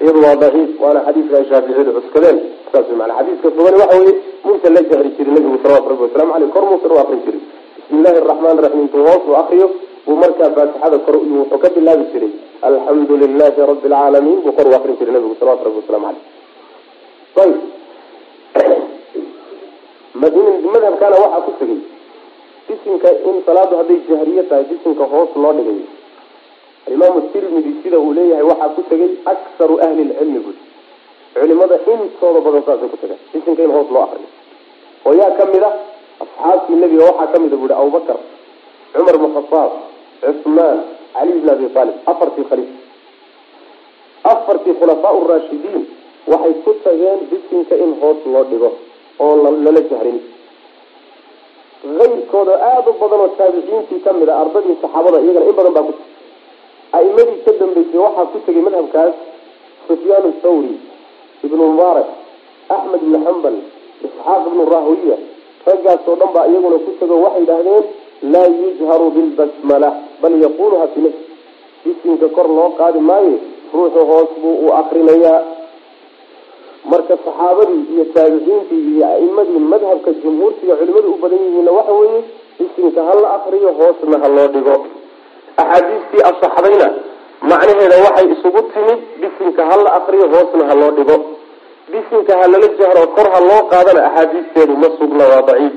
[0.00, 2.38] iyadu waa daciif waana xadiidka ay shaaficiyadu cuskadeen
[2.72, 6.50] saas mana xadiiska sugani waxa weye muusa la jahri jiray nabigu salawatu rabbi wasalamu caleyh
[6.52, 7.40] kor muusan u akrin jiray.
[7.76, 9.68] Bismi illahi araxmaan iraxiim intuu hoos u akriyo
[10.06, 12.32] buu markaa faatixada kor wuxuu ka bilaabi jiray
[12.62, 16.22] alxamdu lilahi rabi alcaalamiin buu kor u akrin jiray nabigu salawatu rabbi wasalamu caleyh
[17.42, 17.60] ayib.
[20.72, 21.80] Madhabkana waxaa ku tegay
[22.68, 25.95] bisinka in salaadu hadday jahriye tahay bisinka hoos loo dhigayo
[26.86, 30.56] alimaamu tirmidi sida uu leeyahay waxaa ku tegay aksaru ahli lcilmi bui
[31.34, 34.28] culimada intooda badan saasay ku tagaan bisinka in hoos loo akriyo
[35.06, 35.70] oo yaa ka mid a
[36.24, 38.18] asxaabtii nebiga waxaa ka mid a buuhi abubakar
[38.94, 39.70] cumar bn khataab
[40.24, 40.78] cusmaan
[41.16, 42.70] cali bn abi aalib afartii khaliif.
[44.32, 45.82] Afartii khulafaa raashidiin
[46.32, 48.70] waxay ku tageen bisinka in hoos loo dhigo
[49.24, 50.18] oo lala jahrin.
[52.04, 55.84] Ayrkooda aada u badan oo taabiciintii ka mid a ardadii saxaabada iyagana in badan baa
[55.88, 55.92] ku
[56.98, 59.14] aimadii ka dambeysay waxaa ku tegay madhabkaas
[59.88, 60.74] sufyaan thawri
[61.46, 62.08] ibnu mubaarak
[62.76, 63.56] axmed ibnu xambal
[64.06, 65.16] isxaaq ibnu rahwiya
[65.68, 67.84] raggaasoo dhan baa iyaguna ku tego waxay idhaahdeen
[68.32, 69.90] laa yujharu bilbasmala
[70.22, 71.24] bal yaquluha fi nafsi
[71.84, 73.36] bisinka kor loo qaadi maayo
[73.74, 75.40] ruuxu hoos buu u akrinayaa.
[76.90, 82.20] Marka saxaabadii iyo taabiciintii iyo aimadii madhabka jumhuurtiga culimadu u badan yihiinna waxa weeye
[82.58, 84.76] bisinka ha la akriyo hoosna ha loo dhigo
[85.62, 86.88] axaadiistii asaxdayna
[87.50, 91.16] macnaheeda waxay isugu timid bisinka ha la akriyo hoosna ha loo dhigo.
[91.92, 95.74] Bisinka ha lala jahro kor ha loo qaadana axaadiisteedu ma sugna waa daciif.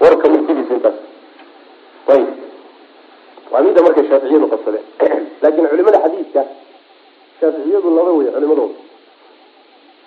[0.00, 0.98] Warka murtidiisa intaas.
[2.14, 2.28] Ayb
[3.52, 4.84] waa midda markay shaaficiyadu qabsadeen
[5.42, 6.42] laakiin culimada xadiidka
[7.40, 8.74] shaaficiyadu laba wey culimadooda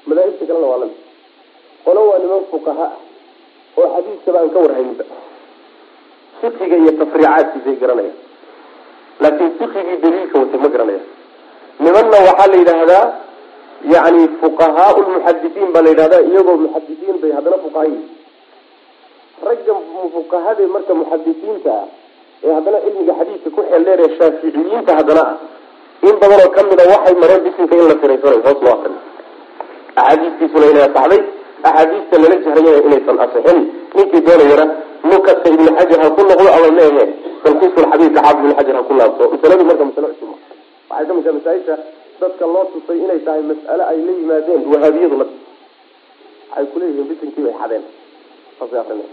[0.08, 1.00] madaahibta kalena waa la mid
[1.86, 2.94] qolo waa niman fuqaha ah
[3.78, 5.06] oo xadiiskaba aan ka warhayninba.
[6.42, 8.33] Fiqiga iyo tafriicaadkiisay garanayaan
[9.22, 11.08] laakiin fiqigii daliilka watay ma garanayaan
[11.86, 13.06] nimanna waxaa la yidhaahdaa
[13.96, 17.98] yani fuqahaa lmuxadisiin baa la yidhahdaa iyagoo muxadisiin bay haddana fuqahayi.
[19.48, 19.74] Ragga
[20.16, 21.88] fuqahade marka muxadisiinta ah
[22.46, 25.36] ee haddana cilmiga xadiidka ku xeel dheer ee shaaficiyiinta haddana ah
[26.10, 29.00] in badanoo ka mid a waxay mareen bisinka in la firaysanayo hoos loo akriyo
[30.02, 31.22] axaadiistiisuna inay asaxday
[31.70, 33.60] axaadiista lala jahrayana inaysan asixin
[33.96, 34.66] ninkii doonayana
[35.10, 37.04] nukadka ibni xajar ha ku noqdo ama meehe
[37.44, 39.24] talkiisulxabiibka xaafid ibn xajar ha ku laabto.
[39.34, 40.30] Masaladu marka masale cusub
[40.90, 41.76] waxay ka mid tahay masaaisha
[42.22, 45.26] dadka loo tusay inay tahay mas'ale ay la yimaadeen wahaabiyadu la
[46.50, 47.84] waxay kuleeyihiin bisinkii bay xadeen.
[48.60, 49.10] Saasay akrinay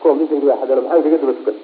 [0.00, 1.56] kuwa bisinkii bay xadeen maxaan kaga daba tukan?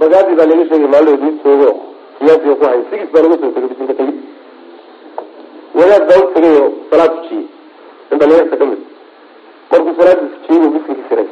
[0.00, 1.70] Bagaadi baa laga sheegay maalin mid joogo
[2.18, 4.16] siyaasiga ku hay sigis baa laga soo tegay bisinka tegid
[5.78, 7.44] wadaad baa u tegay oo salaad tujiyey
[8.12, 8.80] in dhalinyarta ka mid
[9.70, 11.28] markuu salaadii tujiyey buu bisinkii siray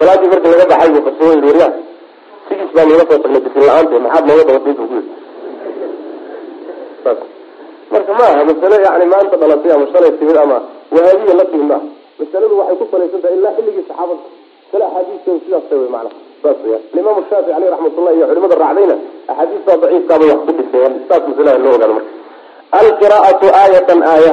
[0.00, 1.72] salaadii marka laga baxay buu qabsoo yii waryaa
[2.48, 4.88] sigis baa naga soo tagnay bisin la'aante maxaad nooga dabatay buu
[7.92, 10.56] marka ma aha masale yani maanta dhalatay ama shalay timid ama
[10.94, 11.86] wahaabiya la timid maaha
[12.20, 14.22] masaladu waxay ku salaysan tahay ilaa xilligii saxaabada.
[14.70, 18.96] Kale axaadiisteedu sidaas tay wey macnaha saas weyaan alimaamu shaafici caleyh raxmatullah iyo culimada raacdayna
[19.30, 22.12] axaadiista daciifkaabay wax ku dhiseen saas masalaha loo ogaado marka.
[22.80, 24.32] Alqiraatu aayatan aaya.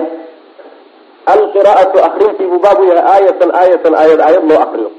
[1.34, 4.90] Alqiraatu akrintii buu baab u yahay aayatan aayatan aayad aayad loo akriyo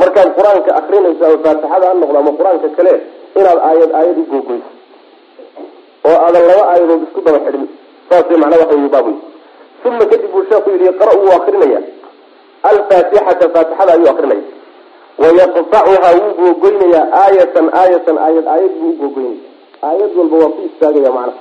[0.00, 2.92] markaad qur'aanka akrinayso ama faatixada ha noqdo ama qur'aanka kale
[3.38, 4.70] inaad aayad aayad u googoyso
[6.08, 7.66] oo aadan laba aayadood isku daba xidhin
[8.10, 9.18] saasay macnaa waxa wey baab wey
[9.88, 11.80] uma kadib buu sheeku yihi yaqra wuu akrinaya.
[12.70, 14.42] Alfaatixata faatixada ayuu akrinaya.
[15.22, 19.38] Wayaqtacuhaa wuu googoynayaa aayatan aayatan aayad aayad buu ugoogoynaya
[19.88, 21.38] aayad walba waa ku istaagaya macnaha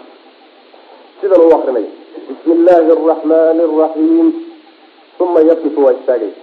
[1.22, 1.90] sidan uu akrinaya.
[2.30, 4.28] Bismi illaahi araxmani araxiim
[5.24, 6.36] uma yaqifu waa istaagaya.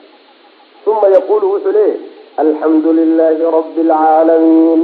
[0.90, 2.00] Uma yaqulu wuxuu leeyahy
[2.42, 4.80] alxamdu lilahi rabi alcaalamiin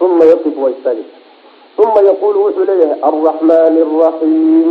[0.00, 1.06] uma yaqif waa istaagay
[1.84, 4.68] uma yaqulu wuxuu leeyahay alraxmani araxiim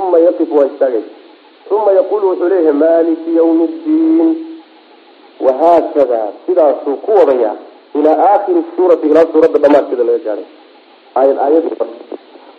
[0.00, 1.04] uma yaqif waa istaagay
[1.76, 4.28] uma yaqulu wuxuu leeyahay maliki ywmi ddiin
[5.46, 7.52] wahaakada sidaasuu ku wadaya
[7.98, 10.46] ilaa aakhiri suurati ilaa suuradda dhamaadkeeda laga gaadhay
[11.20, 11.76] aayad aayadii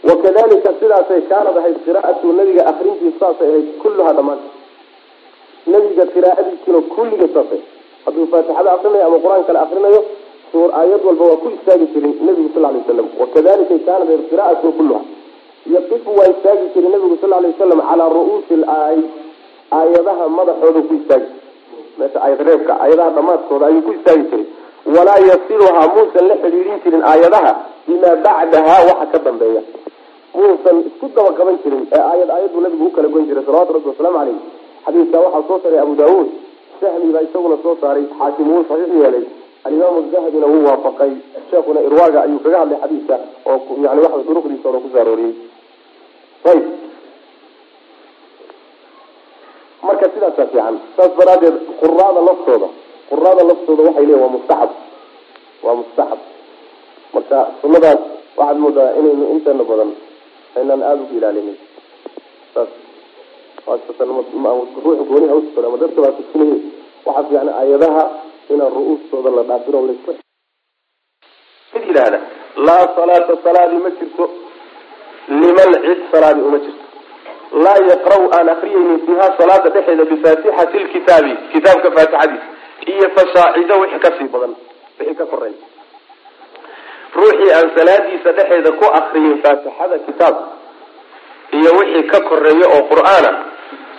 [0.10, 4.50] wakadalika sidaasay kaanad ahayd qiraa'atu nabiga akrintiisa saasay ahayd kulluhaa dhamaanta
[5.74, 7.62] nabiga qiraa'adiisuna kulligeed saasay
[8.06, 10.02] hadduu faatixada akrinayo ama qur'aan kale akrinayo
[10.52, 14.72] suur aayad walba waa ku istaagi jirin nabigu sal lay waslam wakadalika kaanat ahayd qiraa'atu
[14.78, 15.02] kulluha.
[15.76, 19.00] Yaqifu waa istaagi jiray nabigu sal lay wasalam calaa ru'uusi laay
[19.80, 21.30] aayadaha madaxooda ku istaagi.
[22.00, 24.46] Meesha aayad reebka aayadaha dhamaadkooda ayuu ku istaagi jiray.
[24.96, 27.52] Walaa yasiluhaa muusan la xidhiidhin jirin aayadaha
[27.88, 29.62] bimaa bacdaha waxa ka dambeeya.
[30.34, 33.90] Muusan isku daba qaban jirin ee aayad aayadbuu nabigu u kala goyn jiray salawatu rabbi
[33.92, 34.38] wasalaamu caleyh
[34.86, 36.28] xadiidkaa waxaa soo saaray abu daawuud
[36.82, 39.26] sahmi baa isaguna soo saaray xaakim wuu saxiix yeelay
[39.68, 41.12] alimaamu dahabina wuu waafaqay
[41.50, 43.16] sheekuna irwaaga ayuu kaga hadlay xadiidka
[43.52, 45.34] oo yani waxa duruqdiisa ona ku soo arooriyey
[46.52, 46.64] ayb
[49.88, 52.68] marka sidaasaa fiican saas daraadeed quraada laftooda
[53.10, 54.72] quraada laftooda waxay leeyihiin waa mustaxab
[55.66, 56.20] waa mustaxab
[57.14, 58.00] marka sunadaas
[58.40, 59.92] waxaad moodaa inaynu inteena badan
[60.58, 61.58] aynaan aada ugu ilaalinin
[62.54, 62.70] saas
[64.84, 66.02] ruuxa gooniha usugan ama dadka
[67.06, 68.04] waxaa fiican aayadaha
[68.50, 69.86] inaan ru-uustooda la dhaafin oo
[72.68, 74.30] laa salaata salaadi ma jirto
[75.28, 76.86] liman cid salaadi uma jirto
[77.66, 82.48] laa yaqra' aan akriyaynin fiiha salaada dhexeeda bifaatixati lkitaabi kitaabka faatixadiisa
[82.94, 84.56] iyo fasaacido wixii ka sii badan
[85.00, 85.58] wixii ka koreeya
[87.16, 90.48] ruuxii aan salaadiisa dhexeeda ku akriyin faatixada kitaabka
[91.58, 93.32] iyo wixii ka koreeya oo qur'aana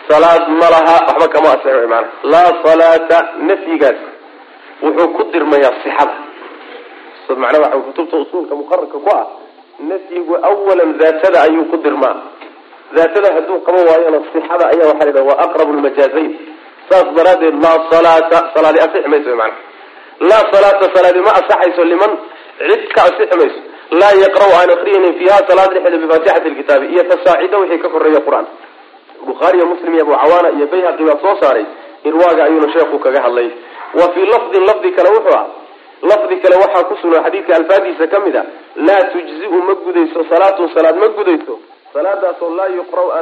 [0.08, 3.98] salaad ma laha waxba kama asixo maana laa salaata nafyigaas
[4.82, 6.14] wuxuu ku dirmayaa sixada.
[7.42, 9.26] Macnaa waxa kutubta usuulka muqararka ku ah
[9.90, 12.16] nafyigu awalan daatada ayuu ku dirmaa.
[12.96, 16.30] Daatada hadduu qaban waayona sixada ayaa waxaa la yidhaha waa aqrabu lmajaazayn
[16.90, 19.56] saas daraadeed laa salaata salaadi asixi mayso maana
[20.30, 22.12] laa salaata salaadi ma asaxayso liman
[22.58, 23.60] cid ka asixi mayso.
[24.00, 28.46] Laa yaqra' aan akriyaynin fiiha salaad dhexeeda bifaatixati lkitaabi iyo fasaacido wixii ka koreeya qur'aan
[29.28, 31.64] bukhaariyo muslim iyo abu cawaana iyo bayhaqi baa soo saaray
[32.04, 33.48] irwaaga ayuuna sheekhu kaga hadlay.
[33.94, 35.46] Wa fii lafdin lafdi kale wuxuu ah
[36.10, 38.44] lafdi kale waxaa ku sugan xadiidka alfaadiisa ka mid a
[38.76, 41.58] laa tujziu ma gudayso salaatun salaad ma gudayso
[41.92, 43.18] salaadaasoo laa yuqra'